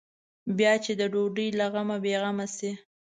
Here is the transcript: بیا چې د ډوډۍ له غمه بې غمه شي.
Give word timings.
بیا 0.57 0.73
چې 0.83 0.91
د 0.99 1.01
ډوډۍ 1.13 1.49
له 1.59 1.65
غمه 1.73 1.97
بې 2.03 2.15
غمه 2.21 2.47
شي. 2.55 2.71